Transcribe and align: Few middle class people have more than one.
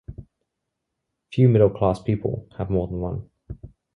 Few 1.31 1.47
middle 1.47 1.69
class 1.69 2.01
people 2.01 2.47
have 2.57 2.71
more 2.71 2.87
than 2.87 2.97
one. 3.01 3.29